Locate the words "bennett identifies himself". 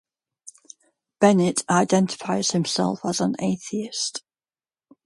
1.19-3.01